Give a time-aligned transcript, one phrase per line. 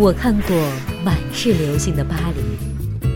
[0.00, 0.56] 我看过
[1.04, 3.06] 满是流星的巴黎，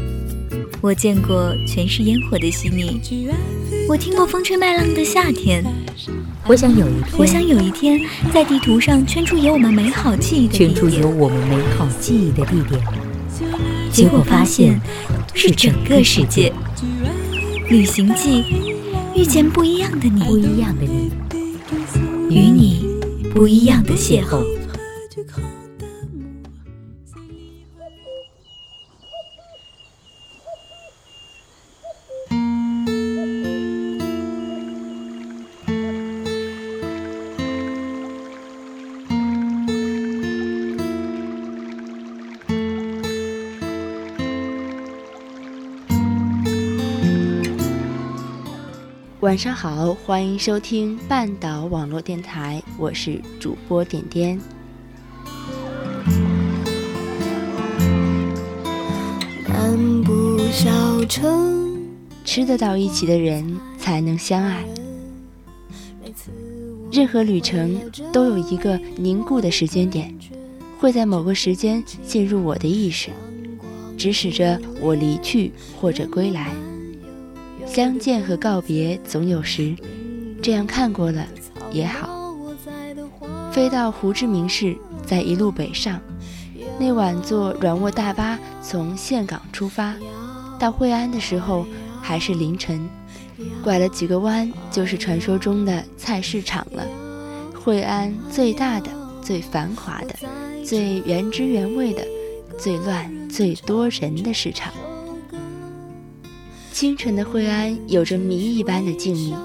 [0.82, 3.00] 我见过全是烟火的悉尼，
[3.88, 5.64] 我听过风吹麦浪的夏天。
[6.46, 7.98] 我想有一天，我想有一天，
[8.34, 12.78] 在地图上圈出有我们美好记忆的圈出有我们美好记忆的地点，
[13.90, 14.78] 结果发现
[15.32, 16.52] 是整个世界。
[17.70, 18.44] 旅行记，
[19.16, 21.10] 遇见不一样的你，不一样的你，
[22.28, 22.84] 与你
[23.32, 24.44] 不一样的邂逅。
[49.24, 54.38] 晚上好，欢迎收听半岛网络电台，我是主播点点。
[59.48, 61.88] 漫步小城，
[62.22, 64.62] 吃得到一起的人才能相爱。
[66.92, 67.80] 任何旅程
[68.12, 70.14] 都有一个凝固的时间点，
[70.78, 73.08] 会在某个时间进入我的意识，
[73.96, 75.50] 指使着我离去
[75.80, 76.52] 或者归来。
[77.66, 79.74] 相见和告别总有时，
[80.42, 81.26] 这样看过了
[81.72, 82.34] 也好。
[83.52, 86.00] 飞到胡志明市，再一路北上。
[86.78, 89.94] 那晚坐软卧大巴从岘港出发，
[90.58, 91.66] 到惠安的时候
[92.00, 92.88] 还是凌晨。
[93.62, 96.86] 拐了几个弯，就是传说中的菜市场了。
[97.54, 98.90] 惠安最大的、
[99.22, 100.14] 最繁华的、
[100.64, 102.04] 最原汁原味的、
[102.58, 104.72] 最乱、最多人的市场。
[106.74, 109.36] 清晨的惠安有着谜一般的静谧，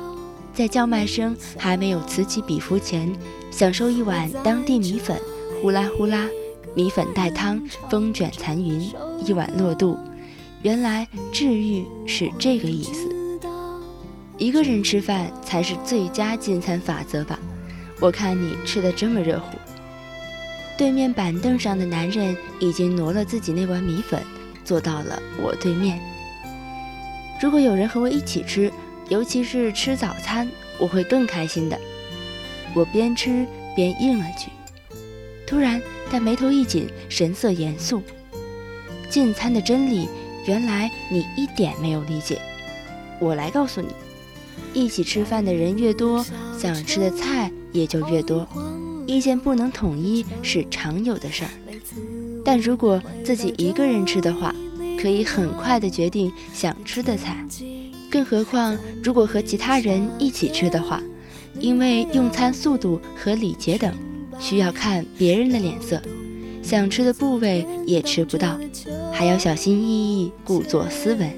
[0.52, 3.16] 在叫卖声还没有此起彼伏前，
[3.52, 5.16] 享受一碗当地米粉，
[5.62, 6.28] 呼啦呼啦，
[6.74, 8.92] 米粉带汤，风卷残云，
[9.24, 9.96] 一碗落肚。
[10.64, 13.08] 原来治愈是这个意思。
[14.40, 17.40] 一个人吃饭才是最佳进餐法则吧？
[18.00, 19.56] 我看你吃的这么热乎。
[20.80, 24.20] 对面板凳上的男人已经挪了自己那碗米粉，
[24.66, 26.02] 坐到了我对面。
[27.42, 28.72] 如果有人和我一起吃，
[29.08, 31.80] 尤其是吃早餐，我会更开心的。
[32.76, 34.50] 我边吃边应了句。
[35.48, 38.04] 突然，他眉头一紧，神色严肃。
[39.10, 40.08] 进餐的真理，
[40.46, 42.40] 原来你一点没有理解。
[43.20, 43.88] 我来告诉你：
[44.74, 46.24] 一起吃饭的人越多，
[46.60, 48.48] 想吃的菜也就越多。
[49.08, 51.50] 意见不能统一是常有的事儿，
[52.46, 54.54] 但如果自己一个人吃的话，
[55.02, 57.38] 可以很快的决定想吃的菜，
[58.12, 61.02] 更何况如果和其他人一起吃的话，
[61.58, 63.94] 因为用餐速度和礼节等，
[64.40, 66.02] 需要看别人的脸色，
[66.62, 68.60] 想吃的部位也吃不到，
[69.14, 71.32] 还要小心翼翼，故作斯文。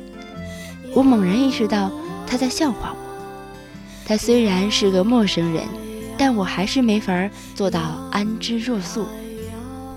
[0.96, 1.92] 我猛然意识到
[2.26, 2.98] 他在笑话我。
[4.08, 5.64] 他虽然是个陌生人，
[6.18, 7.80] 但我还是没法做到
[8.12, 9.06] 安之若素。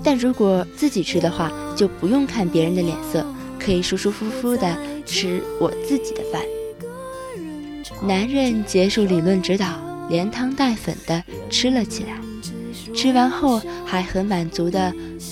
[0.03, 3.25] 但如果自己吃的话，就不用看别人的脸色。
[3.65, 4.77] 可以舒舒服服的
[5.07, 6.43] 吃我自己的饭。
[8.03, 9.81] 男人结束理论指导，
[10.11, 12.19] 连汤带粉的吃了起来。
[12.95, 14.81] 吃完后还很满足的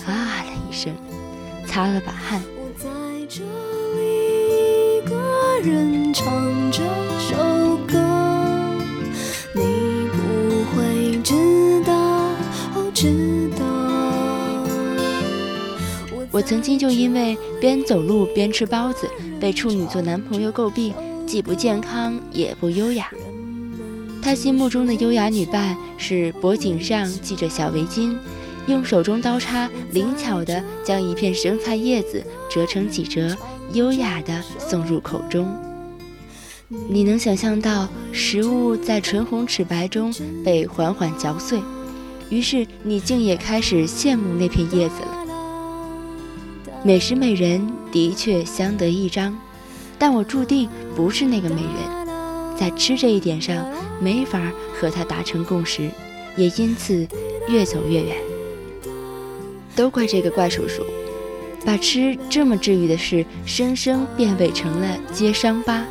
[0.07, 0.95] 啊了一声，
[1.67, 2.43] 擦了把汗。
[2.57, 2.63] 我
[16.33, 19.07] 我曾经就因为边走路边吃包子，
[19.39, 20.95] 被处女座男朋友诟病，
[21.27, 23.11] 既不健康也不优雅。
[24.23, 28.17] 他心目中的优雅女伴是脖颈上系着小围巾，
[28.67, 33.37] 用手中刀叉灵巧地将一片生菜叶子折成几折，
[33.75, 35.55] 优雅地送入口中。
[36.89, 40.11] 你能想象到食物在唇红齿白中
[40.43, 41.61] 被缓缓嚼碎，
[42.31, 45.22] 于是你竟也开始羡慕那片叶子了。
[46.85, 49.39] 美食美人的确相得益彰，
[50.01, 53.65] 但我注定不是那个美人，在吃这一点上
[54.01, 55.89] 没法和他达成共识，
[56.37, 57.07] 也因此
[57.49, 58.17] 越走越远。
[59.77, 60.83] 都怪这个怪叔叔，
[61.65, 65.87] 把吃这么治愈的事，生生变味成了揭伤疤。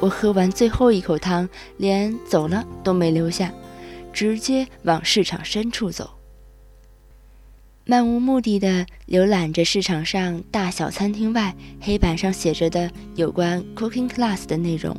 [0.00, 3.52] 我喝完最后一口汤，连走了都没留下，
[4.12, 6.10] 直接往市场深处走。
[7.84, 14.96] 漫无目的的浏览着市场上大小餐厅外黑板上写着的有关 cooking class 的内容，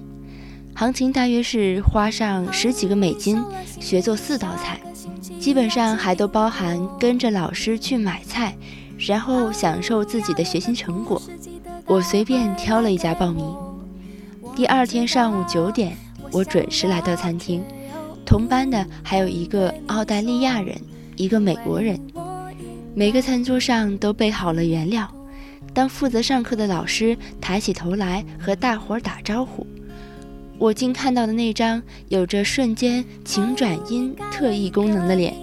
[0.75, 3.41] 行情大约是花上十几个美金
[3.80, 4.81] 学做四道菜，
[5.39, 8.53] 基本上还都包含跟着老师去买菜，
[9.00, 11.21] 然后享受自己的学习成果。
[11.86, 13.45] 我随便挑了一家报名。
[14.57, 15.95] 第二天上午九点，
[16.33, 17.63] 我准时来到餐厅。
[18.25, 20.77] 同班的还有一个澳大利亚人，
[21.15, 21.97] 一个美国人。
[22.95, 25.11] 每个餐桌上都备好了原料。
[25.73, 29.65] 当负责上课的老师抬起头来和大伙儿打招呼，
[30.59, 35.33] 我竟看到的那张有着瞬间晴转阴特异功能的脸。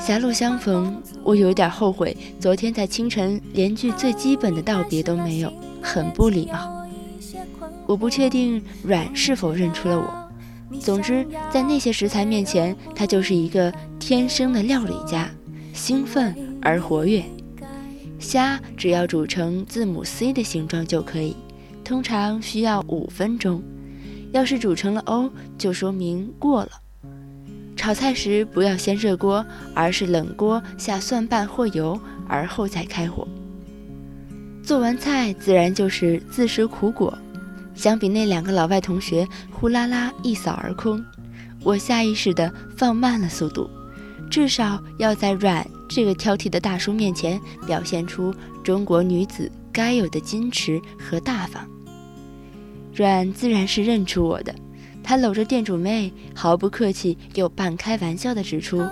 [0.00, 5.52] 狭路相逢，我有点后悔，昨天在清晨连句最基本的道别都没有，
[5.82, 6.86] 很不礼貌。
[7.86, 10.78] 我不确定阮是否认出了我。
[10.80, 15.30] 总之，在那些食材面前，他就是一个天生的料理家，
[15.74, 16.34] 兴奋
[16.64, 17.22] 而活跃。
[18.18, 21.36] 虾只要煮成字母 C 的形状就可以，
[21.84, 23.62] 通常需要五分钟。
[24.32, 26.70] 要是煮成了 O，就说明过了。
[27.76, 29.44] 炒菜时不要先热锅，
[29.74, 33.28] 而是冷锅下蒜瓣或油，而后再开火。
[34.62, 37.16] 做完菜自然就是自食苦果。
[37.74, 41.04] 相比那两个老外同学呼啦啦一扫而空，
[41.62, 43.68] 我下意识地放慢了速度，
[44.30, 51.64] 至少要在软这个挑剔的大叔面前表现出中国女子该有的矜持和大方。
[52.92, 54.52] 阮自然是认出我的。
[55.04, 58.84] 他搂着店主妹，毫不客气又半开玩笑地指出：“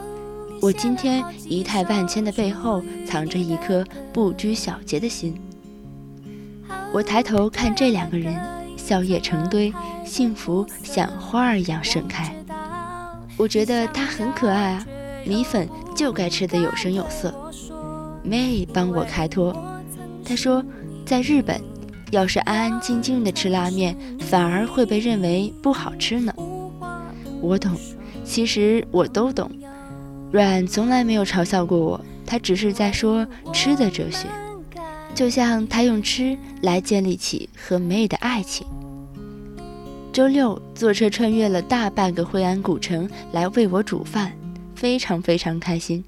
[0.62, 5.34] 我今天仪态万千的背后，藏着一颗不拘小节的心。”
[6.94, 8.40] 我抬头看这两个人，
[8.76, 9.74] 笑靥成堆，
[10.06, 12.32] 幸福像花儿一样盛开。
[13.36, 14.86] 我觉得他很可爱啊，
[15.24, 17.34] 米粉就该吃得有声有色。
[18.22, 19.54] 妹帮我开脱，
[20.24, 20.64] 她说，
[21.04, 21.60] 在日本。
[22.10, 26.30] 要是安安静静的吃拉面，反而会被认为不好吃呢。
[27.40, 27.74] 我懂，
[28.22, 29.50] 其实我都懂。
[30.30, 34.26] 阮从来没有嘲笑过我，他只是在说吃的哲学，
[35.14, 38.66] 就像他用吃来建立起和妹的爱情。
[40.12, 44.30] 周六坐车穿越了大半个惠安古城来为我煮饭，
[44.82, 46.04] 非常非常开心。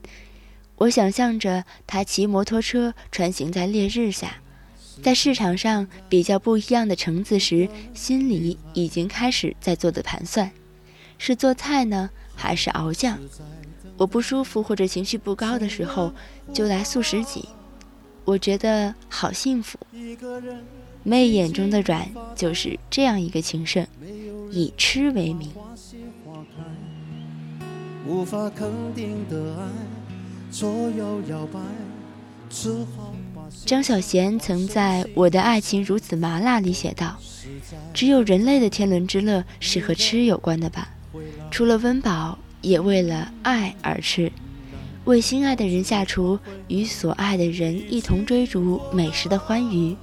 [0.79, 4.39] 我想象着他骑摩托车穿行在烈日下。
[5.01, 10.51] 在市场上比较不一样的橙子时，心里已经开始在做的盘算：
[11.19, 13.17] 是做菜呢，还是熬酱？
[13.97, 16.13] 我不舒服或者情绪不高的时候，
[16.53, 17.49] 就来素食几。
[18.25, 19.79] 我觉得好幸福。
[21.05, 23.87] 妹眼中的软就是这样一个情圣，
[24.51, 25.53] 以吃为名。
[28.07, 29.65] 无法肯定的爱，
[30.51, 31.59] 左右摇摆，
[32.51, 33.15] 只好。
[33.65, 37.17] 张小娴曾在我的爱情如此麻辣里写道
[37.95, 40.89] ：“只有人类的天伦之乐是和吃有关的吧？
[41.51, 44.31] 除了温饱，也为了爱而吃。
[45.07, 49.97] 为心爱的人下厨，与所爱的人一同追逐美食的欢愉。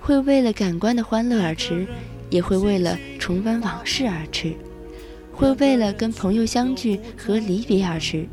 [0.00, 1.86] 会为了感官的欢乐而吃，
[2.28, 4.54] 也会为了重温往事而吃。
[5.36, 8.26] 会为了跟朋友相聚和离别而吃，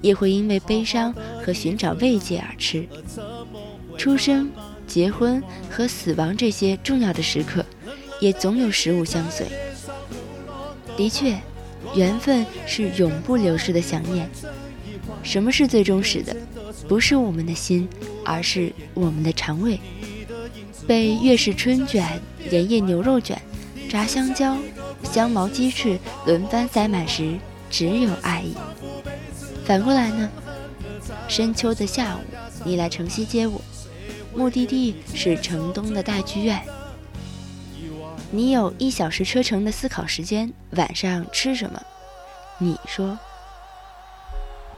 [0.00, 1.12] 也会因为悲伤
[1.42, 2.86] 和寻找慰藉而吃。”
[3.98, 4.50] 出生、
[4.86, 7.64] 结婚和死亡这些重要的时刻，
[8.20, 9.46] 也总有食物相随。
[10.96, 11.38] 的确，
[11.94, 14.28] 缘分是永不流逝的想念。
[15.22, 16.36] 什么是最忠实的？
[16.88, 17.88] 不是我们的心，
[18.24, 19.78] 而是我们的肠胃。
[20.86, 23.40] 被粤式春卷、盐叶牛肉卷、
[23.88, 24.56] 炸香蕉、
[25.10, 27.36] 香茅鸡翅轮番塞满时，
[27.68, 28.54] 只有爱意。
[29.64, 30.30] 反过来呢？
[31.26, 32.20] 深秋的下午，
[32.64, 33.60] 你来城西接我。
[34.32, 36.62] 目的地是城东的大剧院。
[38.30, 41.82] 你有一小时车程的思考时间，晚上吃什么？
[42.58, 43.18] 你说，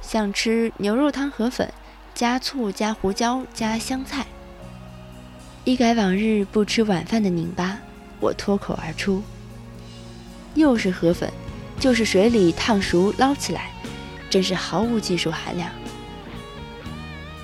[0.01, 1.71] 想吃牛肉汤河粉，
[2.15, 4.27] 加醋加胡椒加香菜。
[5.65, 7.79] 一改往日不吃晚饭的拧巴，
[8.19, 9.23] 我脱口而出：
[10.55, 11.31] 又是河粉，
[11.79, 13.71] 就是水里烫熟捞起来，
[14.29, 15.71] 真是毫无技术含量。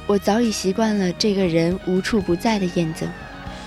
[0.07, 3.09] 我早已习惯了这个人无处不在的验证，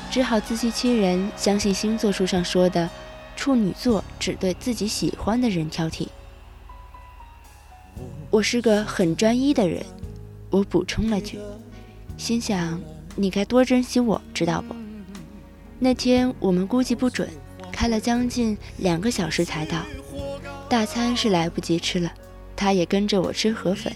[0.09, 2.89] 只好自欺欺人，相信星座书上说的
[3.35, 6.07] 处女座只对自己喜欢的人挑剔。
[8.29, 9.85] 我是个很专一的人，
[10.49, 11.37] 我补充了句，
[12.17, 12.81] 心想
[13.15, 14.75] 你该多珍惜我，知道不？
[15.77, 17.29] 那天我们估计不准，
[17.81, 19.79] 开了将近两个小时才到，
[20.69, 22.13] 大餐是来不及吃了，
[22.55, 23.91] 他也跟着我吃河粉。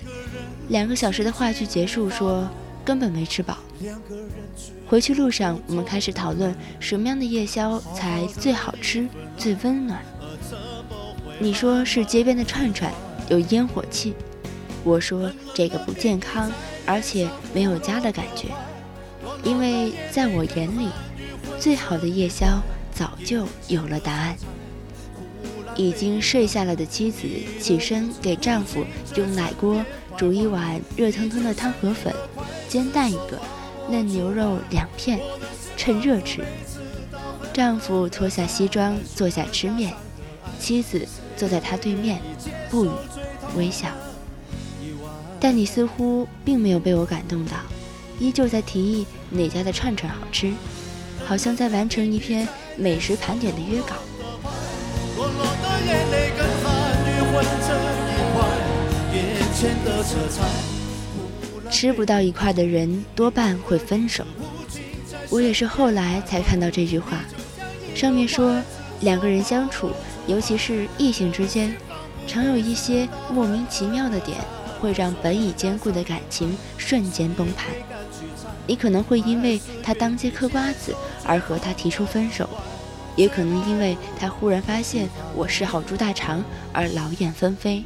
[0.70, 2.50] 两个小时的话剧结束，说
[2.84, 3.60] 根本没吃饱。
[4.88, 10.01] 回去路上，我们开始讨论什么样的夜宵才最好吃、最温暖。
[11.38, 12.92] 你说是街边的串串，
[13.30, 14.13] 有烟火气；
[14.84, 16.51] 我说这个不健康，
[16.88, 18.48] 而且没有家的感觉，
[19.44, 20.89] 因为在我眼里，
[21.60, 22.60] 最好的夜宵
[22.96, 24.36] 早就有了答案。
[25.75, 27.28] 已经睡下了的妻子
[27.60, 28.86] 起身给丈夫
[29.18, 29.84] 用奶锅
[30.16, 32.16] 煮一碗热腾腾的汤河粉，
[32.70, 33.38] 煎蛋一个，
[33.90, 35.20] 嫩牛肉两片，
[35.75, 36.46] 趁热吃。
[37.54, 39.94] 丈夫脱下西装坐下吃面，
[40.58, 42.22] 妻子坐在他对面，
[42.70, 42.90] 不语，
[43.58, 43.90] 微笑。
[45.42, 47.58] 但你似乎并没有被我感动到，
[48.18, 50.54] 依旧在提议哪家的串串好吃，
[51.25, 53.96] 好像在完成一篇美食盘点的约稿。
[61.72, 64.24] 吃不到一块的人多半会分手。
[65.29, 67.20] 我也是后来才看到这句话，
[67.96, 68.62] 上面说
[69.01, 69.91] 两个人相处，
[70.27, 71.75] 尤其是异性之间，
[72.27, 74.38] 常有一些莫名其妙的点。
[74.77, 77.67] 会让本已坚固的感情瞬间崩盘。
[78.67, 80.94] 你可能会因为他当街嗑瓜子
[81.25, 82.50] 而和他提出分手，
[83.15, 87.84] 也可能因为他忽然发现我是好猪大肠而劳燕分飞。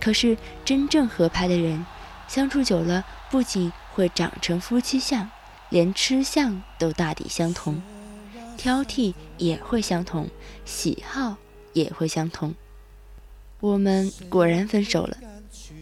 [0.00, 1.84] 可是真正合拍的人，
[2.28, 5.28] 相处久了不仅会长成夫妻相，
[5.70, 7.82] 连吃相都大抵相同，
[8.56, 10.28] 挑剔也会相同，
[10.64, 11.36] 喜好
[11.72, 12.54] 也会相同。
[13.60, 15.16] 我们果然分手了。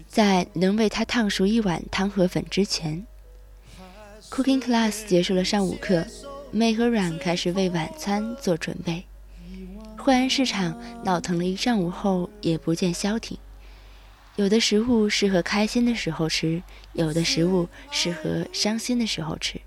[0.09, 3.05] 在能为他烫熟一碗汤河粉之前
[4.31, 6.07] ，Cooking Class 结束了上午课，
[6.55, 9.03] 妹和阮开始为晚餐做准备。
[9.99, 13.37] 惠安市场闹腾了一上午后，也不见消停。
[14.37, 19.61] 有的食物适合开心的时候吃，有的食物适合伤心的时候吃，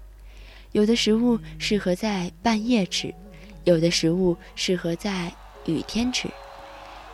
[0.72, 3.14] 有的食物适合在半夜吃，
[3.66, 5.34] 有的食物适合在
[5.66, 6.30] 雨天吃，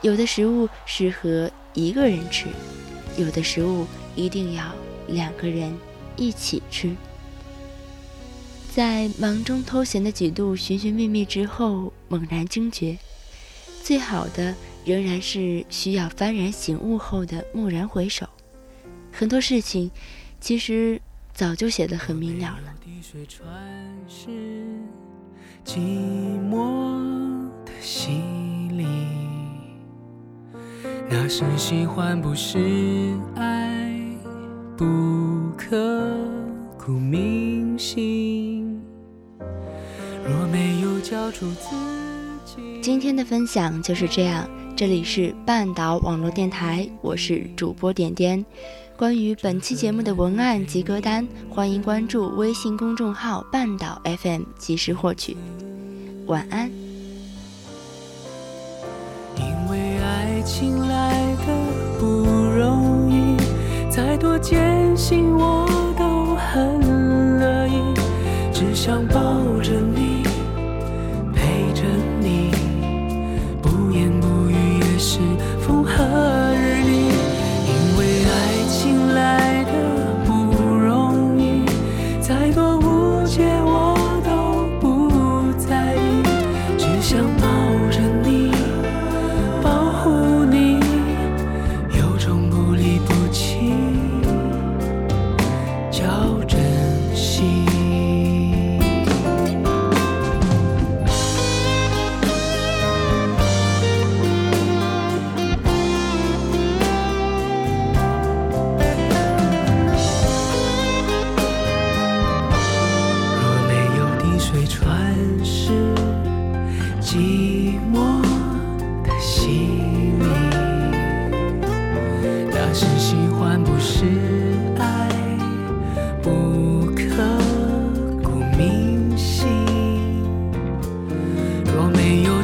[0.03, 2.46] 有的食物适合一个人吃。
[3.18, 4.63] 有的食物一定要
[5.08, 5.75] 两个人
[6.15, 6.96] 一起吃。
[8.75, 12.98] 在忙中偷闲的几度寻寻觅觅之后，猛然惊觉，
[13.84, 18.27] 最好的仍然是需要幡然醒悟后的蓦然回首。
[19.12, 19.92] 很多事情
[20.42, 21.00] 其实
[21.36, 22.74] 早就写得很明了了。
[25.63, 25.77] 寂
[26.50, 28.10] 寞的洗
[28.72, 28.88] 礼。
[31.08, 32.58] 那是喜欢，不是
[33.36, 34.18] 爱，
[34.75, 34.86] 不
[35.56, 36.18] 刻
[36.84, 38.62] 骨铭心。
[40.25, 41.75] 若没有交出自
[42.46, 42.82] 己。
[42.82, 48.44] 今天的分享就是这样，这里是半岛网络电台，我是主播点点。
[48.96, 55.36] 关于本期节目的文案及歌单，欢迎关注微信公众号半岛 FM 及时获取。
[56.27, 56.72] 晚安。
[59.36, 61.48] 因为爱情来的
[62.00, 63.36] 不容易，
[63.89, 66.80] 再多艰辛我都很
[67.39, 67.82] 乐意，
[68.53, 69.13] 只想抱
[69.62, 70.12] 着你，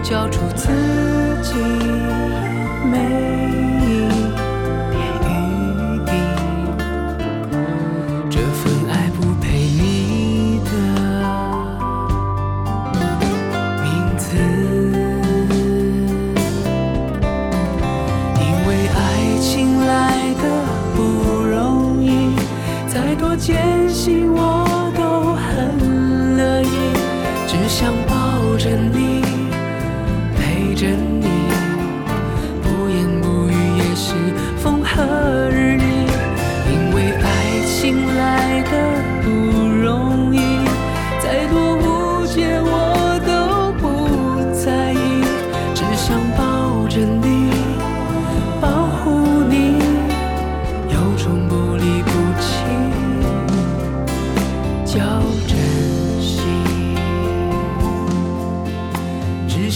[0.02, 0.68] 交出自
[1.44, 1.54] 己
[2.86, 2.98] 每
[3.86, 4.10] 一
[4.82, 4.98] 点
[5.68, 6.12] 余地
[8.30, 10.72] 这份爱不配你的
[13.84, 13.88] 名
[14.18, 14.28] 字
[18.40, 18.98] 因为爱
[19.40, 19.48] 情
[19.86, 20.44] 来的
[20.96, 21.00] 不
[21.44, 22.08] 容易
[22.88, 26.94] 再多艰辛我都很乐意
[27.46, 27.94] 只想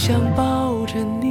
[0.06, 1.23] 想抱着你，